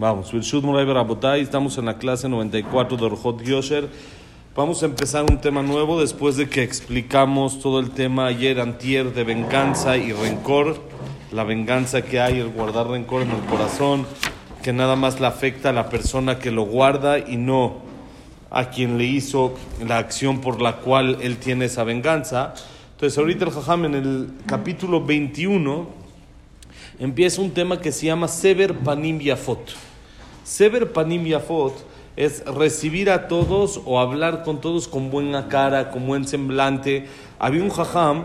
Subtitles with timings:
[0.00, 3.88] Vamos, estamos en la clase 94 de Orjot Yosher.
[4.54, 9.12] Vamos a empezar un tema nuevo después de que explicamos todo el tema ayer, antier,
[9.12, 10.80] de venganza y rencor.
[11.32, 14.06] La venganza que hay, el guardar rencor en el corazón,
[14.62, 17.78] que nada más le afecta a la persona que lo guarda y no
[18.50, 22.54] a quien le hizo la acción por la cual él tiene esa venganza.
[22.92, 25.88] Entonces, ahorita el Jajam en el capítulo 21
[27.00, 29.87] empieza un tema que se llama Sever Panim Yafot.
[30.48, 31.74] Sever Panim Yafot
[32.16, 37.04] es recibir a todos o hablar con todos con buena cara, con buen semblante.
[37.38, 38.24] Había un jajam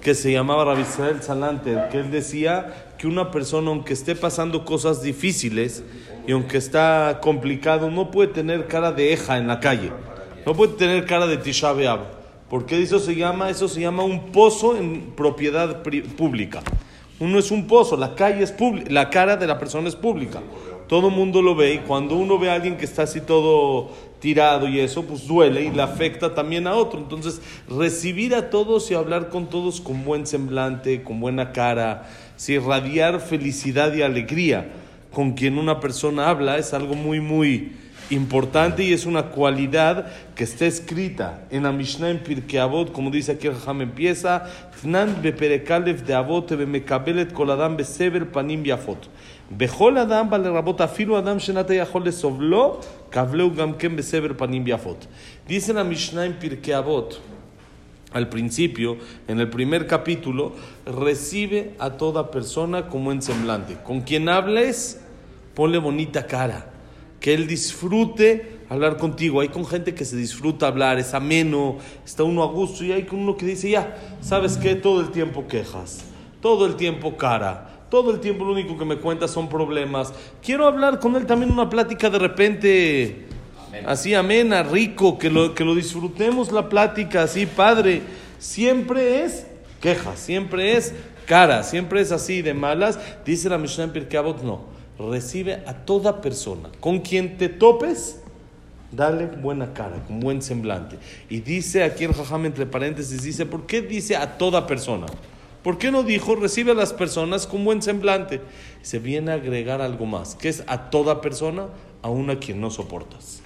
[0.00, 4.64] que se llamaba Rabbi Israel Salante, que él decía que una persona, aunque esté pasando
[4.64, 5.82] cosas difíciles
[6.24, 9.90] y aunque está complicado, no puede tener cara de eja en la calle,
[10.46, 11.98] no puede tener cara de Tisha B'Av.
[12.48, 13.50] ¿Por qué eso se llama?
[13.50, 15.82] Eso se llama un pozo en propiedad
[16.16, 16.62] pública.
[17.18, 20.40] Uno es un pozo, la calle es pública, la cara de la persona es pública
[20.88, 23.90] todo mundo lo ve y cuando uno ve a alguien que está así todo
[24.20, 26.98] tirado y eso, pues duele y le afecta también a otro.
[26.98, 32.54] Entonces, recibir a todos y hablar con todos con buen semblante, con buena cara, si
[32.54, 34.68] irradiar felicidad y alegría
[35.12, 37.72] con quien una persona habla es algo muy, muy
[38.09, 43.09] importante y es una cualidad que está escrita en la Mishnah en Pirkei Avot, como
[43.09, 49.07] dice aquí el Jajam empieza, Fnan beperekalef de Avot bemekabelet koladam besever panim yafot.
[49.57, 52.79] בכל אדם בא לרבות אפילו אדם שנתה יכול לסובלו,
[53.11, 55.07] כבלהו גם כן בסבר פנים יפות.
[55.47, 57.19] Dice la Mishnah en Pirkei Avot,
[58.13, 60.53] al principio, en el primer capítulo,
[60.85, 63.77] recibe a toda persona como en semblante.
[63.83, 65.01] Con quien hables,
[65.53, 66.67] ponle bonita cara,
[67.20, 69.40] que él disfrute hablar contigo.
[69.40, 73.04] Hay con gente que se disfruta hablar, es ameno, está uno a gusto, y hay
[73.04, 74.74] con uno que dice, ya, ¿sabes qué?
[74.74, 76.04] Todo el tiempo quejas,
[76.40, 80.12] todo el tiempo cara todo el tiempo lo único que me cuenta son problemas.
[80.42, 83.26] Quiero hablar con él también una plática de repente
[83.86, 88.02] así amena, rico, que lo, que lo disfrutemos la plática así, padre.
[88.38, 89.46] Siempre es
[89.80, 90.94] queja, siempre es
[91.26, 92.98] cara, siempre es así de malas.
[93.24, 94.75] Dice la Mishnah en Pirkei no.
[94.98, 96.70] Recibe a toda persona.
[96.80, 98.22] Con quien te topes,
[98.92, 100.98] dale buena cara, con buen semblante.
[101.28, 105.06] Y dice aquí el Jajam entre paréntesis, dice, ¿por qué dice a toda persona?
[105.62, 108.40] ¿Por qué no dijo recibe a las personas con buen semblante?
[108.82, 111.66] Se viene a agregar algo más, que es a toda persona,
[112.02, 113.42] a una quien no soportas.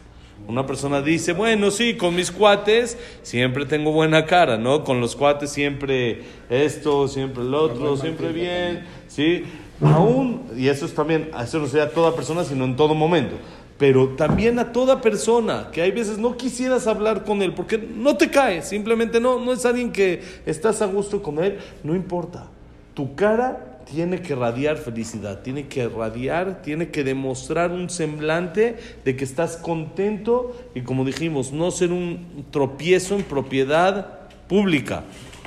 [0.49, 4.83] Una persona dice, bueno, sí, con mis cuates siempre tengo buena cara, ¿no?
[4.83, 9.45] Con los cuates siempre esto, siempre el otro, siempre bien, ¿sí?
[9.81, 13.37] Aún, y eso es también, eso no sea a toda persona, sino en todo momento
[13.81, 18.15] pero también a toda persona que hay veces no quisieras hablar con él porque no
[18.15, 22.47] te cae, simplemente no, no es alguien que estás a gusto con él, no importa.
[22.93, 29.17] Tu cara tiene que radiar felicidad, tiene que radiar, tiene que demostrar un semblante de
[29.17, 35.05] que estás contento y como dijimos, no ser un tropiezo en propiedad pública.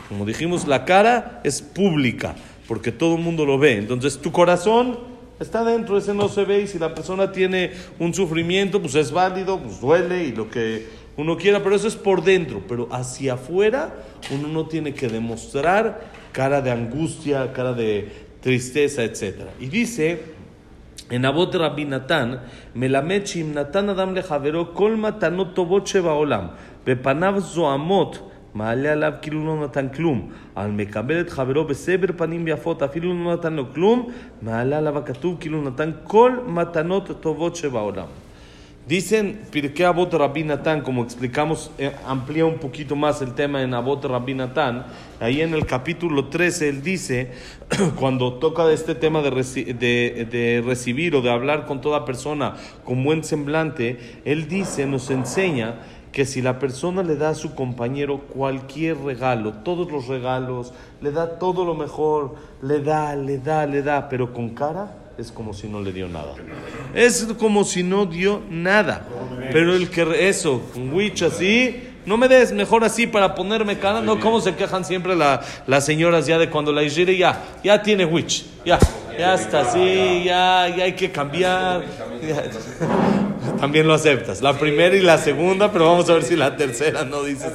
[0.10, 2.36] Como dijimos, la cara es pública
[2.68, 3.78] porque todo el mundo lo ve.
[3.78, 8.14] Entonces tu corazón Está dentro, ese no se ve y si la persona tiene un
[8.14, 10.86] sufrimiento, pues es válido, pues duele y lo que
[11.18, 13.94] uno quiera, pero eso es por dentro, pero hacia afuera
[14.32, 19.24] uno no tiene que demostrar cara de angustia, cara de tristeza, etc.
[19.60, 20.22] Y dice
[21.10, 22.42] en Abot Rabbi Natan,
[22.76, 23.24] Melamed
[23.56, 26.52] Natan Adam Lejavero Kol Matanot Tobot Sheba Olam,
[26.86, 28.20] Bepanav Zoamot,
[28.54, 33.34] מעלה עליו כאילו לא נתן כלום, אבל מקבל את חברו בסבר פנים יפות, אפילו לא
[33.34, 34.10] נתן לו כלום,
[34.42, 38.06] מעלה עליו הכתוב כאילו נתן כל מתנות טובות שבעולם.
[38.86, 43.74] Dicen Pirkei Abot Rabbi Natán, como explicamos, eh, amplía un poquito más el tema en
[43.74, 44.86] Abot Rabbi Natán.
[45.22, 47.32] Ahí en el capítulo 13 él dice,
[47.98, 53.06] cuando toca este tema de, de, de, recibir o de hablar con toda persona con
[53.06, 55.76] buen semblante, él dice, nos enseña
[56.12, 61.12] que si la persona le da a su compañero cualquier regalo, todos los regalos, le
[61.12, 65.54] da todo lo mejor, le da, le da, le da, pero con cara es como
[65.54, 66.34] si no le dio nada.
[66.94, 69.06] Es como si no dio nada.
[69.52, 74.02] Pero el que eso, con witch así, no me des mejor así para ponerme cara,
[74.02, 78.06] no como se quejan siempre las señoras ya de cuando la hijire ya, ya tiene
[78.06, 78.80] witch, ya,
[79.18, 81.84] ya está así, ya, ya hay que cambiar.
[83.60, 84.42] También lo aceptas.
[84.42, 87.52] La primera y la segunda, pero vamos a ver si la tercera no dices.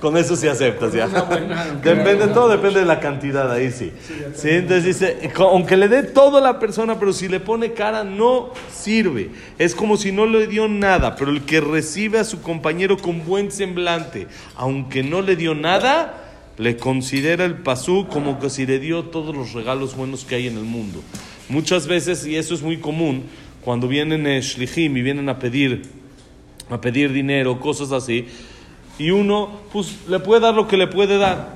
[0.00, 1.06] Con eso sí aceptas, ya.
[1.82, 3.92] Depende, todo depende de la cantidad, ahí sí.
[4.34, 4.48] sí.
[4.50, 8.52] Entonces dice, aunque le dé todo a la persona, pero si le pone cara, no
[8.72, 9.30] sirve.
[9.58, 13.24] Es como si no le dio nada, pero el que recibe a su compañero con
[13.24, 14.26] buen semblante,
[14.56, 16.20] aunque no le dio nada,
[16.58, 20.46] le considera el pasú como que si le dio todos los regalos buenos que hay
[20.46, 21.02] en el mundo.
[21.48, 23.24] Muchas veces, y eso es muy común,
[23.64, 25.82] cuando vienen eh, shlichim y vienen a pedir,
[26.70, 28.26] a pedir dinero, cosas así,
[28.98, 31.54] y uno pues, le puede dar lo que le puede dar,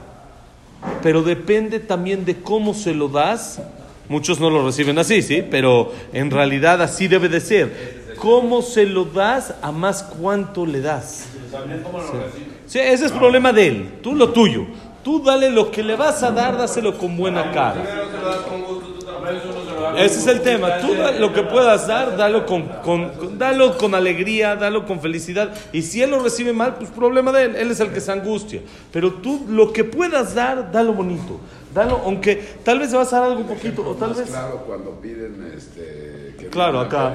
[1.02, 3.60] pero depende también de cómo se lo das.
[4.08, 8.04] Muchos no lo reciben así, sí, pero en realidad así debe de ser.
[8.18, 11.26] ¿Cómo se lo das a más cuánto le das?
[12.66, 14.66] Sí, ese es problema de él, tú lo tuyo.
[15.02, 17.84] Tú dale lo que le vas a dar, dáselo con buena cara.
[19.96, 20.78] Ese es el tema.
[20.78, 25.52] Tú lo que puedas dar, dalo con, con, dalo con alegría, dalo con felicidad.
[25.72, 27.56] Y si él lo recibe mal, pues problema de él.
[27.56, 28.60] Él es el que se angustia.
[28.92, 31.40] Pero tú lo que puedas dar, dalo bonito.
[31.74, 33.82] Dalo, aunque tal vez vas a dar algo poquito.
[33.88, 34.28] O tal vez...
[34.30, 37.14] Claro, cuando piden este, que Claro, acá.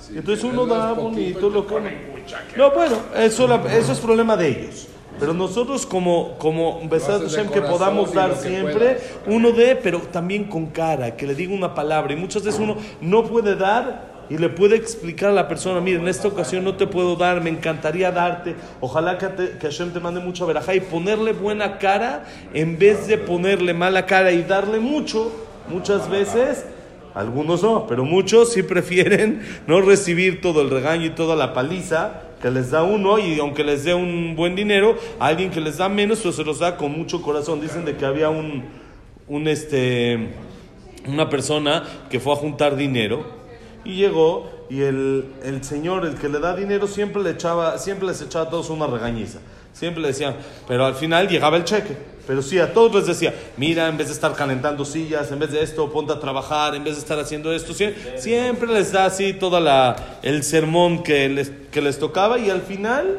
[0.00, 1.74] Sí, Entonces uno da bonito lo que...
[2.56, 4.88] No, bueno, eso, la- eso es problema de ellos.
[5.18, 10.44] Pero nosotros como, como Besat de Hashem, que podamos dar siempre, uno dé, pero también
[10.44, 12.12] con cara, que le diga una palabra.
[12.12, 16.00] Y muchas veces uno no puede dar y le puede explicar a la persona, mira,
[16.00, 19.90] en esta ocasión no te puedo dar, me encantaría darte, ojalá que, te- que Hashem
[19.92, 22.24] te mande mucha verajá y ponerle buena cara
[22.54, 25.30] en vez de ponerle mala cara y darle mucho,
[25.68, 26.64] muchas veces
[27.14, 32.22] algunos no, pero muchos sí prefieren no recibir todo el regaño y toda la paliza
[32.42, 35.78] que les da uno y aunque les dé un buen dinero, a alguien que les
[35.78, 37.60] da menos, pues se los da con mucho corazón.
[37.60, 38.64] Dicen de que había un,
[39.28, 40.34] un este,
[41.06, 43.24] una persona que fue a juntar dinero
[43.84, 48.08] y llegó y el, el señor, el que le da dinero, siempre le echaba, siempre
[48.08, 49.38] les echaba a todos una regañiza.
[49.72, 50.36] Siempre le decían,
[50.68, 51.96] pero al final llegaba el cheque.
[52.26, 55.50] Pero sí, a todos les decía, mira, en vez de estar calentando sillas, en vez
[55.50, 59.06] de esto, ponte a trabajar, en vez de estar haciendo esto, sie- siempre les da
[59.06, 63.18] así toda la, el sermón que les, que les tocaba y al final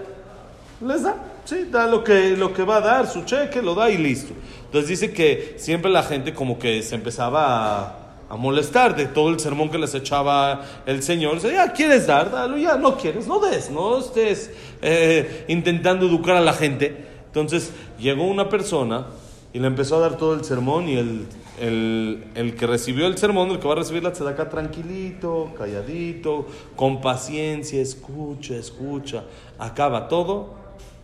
[0.85, 3.89] les da, sí, da lo que, lo que va a dar, su cheque, lo da
[3.89, 4.33] y listo.
[4.67, 7.95] Entonces dice que siempre la gente como que se empezaba a,
[8.33, 11.35] a molestar de todo el sermón que les echaba el Señor.
[11.35, 12.31] Dice, ya, ¿quieres dar?
[12.31, 14.49] Dalo, ya, no quieres, no des, no estés
[14.81, 16.97] eh, intentando educar a la gente.
[17.27, 19.05] Entonces llegó una persona
[19.53, 21.27] y le empezó a dar todo el sermón y el,
[21.61, 26.47] el, el que recibió el sermón, el que va a recibir la tzedakah tranquilito, calladito,
[26.75, 29.25] con paciencia, escucha, escucha,
[29.59, 30.55] acaba todo,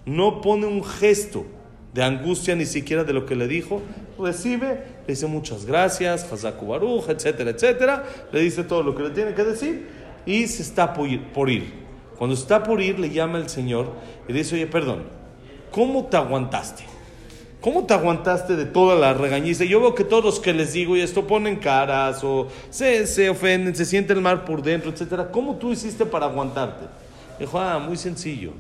[0.04, 1.46] no pone un gesto
[1.94, 3.82] de angustia ni siquiera de lo que le dijo,
[4.18, 9.10] recibe, le dice muchas gracias, Hazaku Baruch, etcétera, etcétera, le dice todo lo que le
[9.10, 9.88] tiene que decir
[10.26, 11.24] y se está por ir.
[11.34, 11.74] por ir.
[12.18, 13.94] Cuando está por ir, le llama el Señor
[14.28, 15.04] y le dice, oye, perdón,
[15.72, 16.84] ¿cómo te aguantaste?
[17.62, 19.66] ¿Cómo te aguantaste de toda la regañiza?
[19.66, 23.30] Yo veo que todos los que les digo y esto ponen caras o se, se
[23.30, 25.30] ofenden, se siente el mar por dentro, etcétera.
[25.32, 26.86] ¿Cómo tú hiciste para aguantarte?
[27.38, 28.52] Dijo, ah, muy sencillo.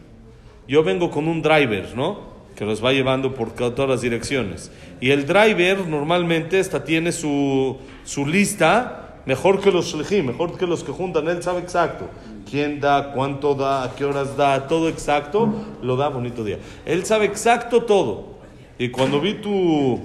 [0.67, 2.38] Yo vengo con un driver, ¿no?
[2.59, 4.69] Que los va llevando por todas las direcciones.
[5.00, 10.83] Y el driver normalmente hasta tiene su, su lista mejor que los mejor que los
[10.83, 11.27] que juntan.
[11.29, 12.09] Él sabe exacto
[12.50, 16.57] quién da, cuánto da, a qué horas da, todo exacto, lo da bonito día.
[16.85, 18.39] Él sabe exacto todo.
[18.77, 20.00] Y cuando vi tu,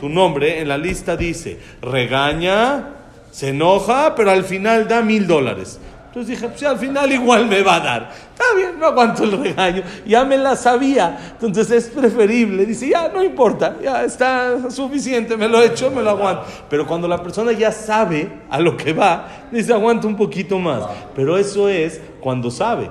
[0.00, 2.94] tu nombre, en la lista dice, regaña,
[3.30, 5.78] se enoja, pero al final da mil dólares.
[6.08, 8.10] Entonces dije, pues al final igual me va a dar.
[8.32, 9.82] Está bien, no aguanto el regaño.
[10.06, 11.18] Ya me la sabía.
[11.32, 12.64] Entonces es preferible.
[12.64, 16.44] Dice, ya no importa, ya está suficiente, me lo he hecho, me lo aguanto.
[16.70, 20.82] Pero cuando la persona ya sabe a lo que va, dice, aguanta un poquito más.
[21.14, 22.88] Pero eso es cuando sabe.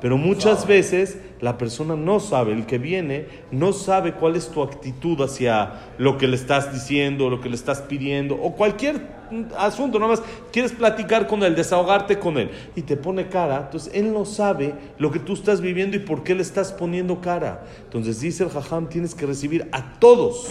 [0.00, 4.62] Pero muchas veces la persona no sabe, el que viene no sabe cuál es tu
[4.62, 9.14] actitud hacia lo que le estás diciendo, lo que le estás pidiendo, o cualquier
[9.56, 10.22] asunto, nada más
[10.52, 14.74] quieres platicar con él, desahogarte con él, y te pone cara, entonces él no sabe
[14.98, 17.64] lo que tú estás viviendo y por qué le estás poniendo cara.
[17.84, 20.50] Entonces dice el jajam, tienes que recibir a todos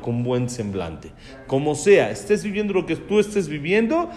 [0.00, 1.12] con buen semblante.
[1.46, 4.10] Como sea, estés viviendo lo que tú estés viviendo,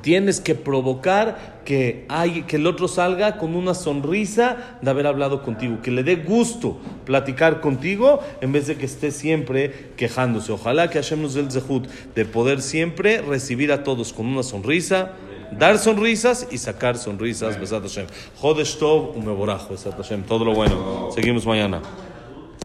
[0.00, 5.42] Tienes que provocar que, hay, que el otro salga con una sonrisa de haber hablado
[5.42, 10.52] contigo, que le dé gusto platicar contigo en vez de que esté siempre quejándose.
[10.52, 14.42] Ojalá que Hashem nos dé el zehut de poder siempre recibir a todos con una
[14.42, 15.12] sonrisa,
[15.58, 17.58] dar sonrisas y sacar sonrisas.
[17.60, 18.06] Besat Hashem.
[18.40, 20.22] Jodesh Tov, un meborajo, Besat Hashem.
[20.22, 21.10] Todo lo bueno.
[21.14, 21.82] Seguimos mañana.